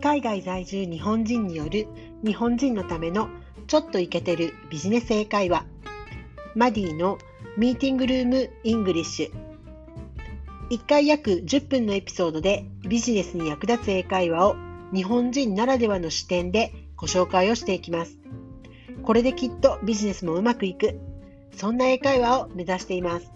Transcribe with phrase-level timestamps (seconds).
[0.00, 1.86] 海外在住日本人による
[2.24, 3.28] 日本人のための
[3.66, 5.64] ちょっとイケてるビジネス英会話
[6.54, 7.18] マディの
[7.56, 9.50] ミーティングルームイングリッシュ
[10.70, 14.56] 1回約10分のエピソードでビジネスに役立つ英会話を
[14.94, 18.18] 日本人ならではの視点でご紹介をしていきます。
[19.02, 21.00] これできっとビジネスもうまくいく。
[21.56, 23.32] そんな英会話を目指しています。